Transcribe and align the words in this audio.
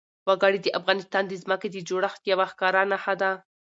وګړي 0.27 0.59
د 0.63 0.67
افغانستان 0.79 1.23
د 1.27 1.33
ځمکې 1.43 1.67
د 1.71 1.77
جوړښت 1.87 2.21
یوه 2.31 2.45
ښکاره 2.51 2.81
نښه 2.91 3.13
ده. 3.21 3.31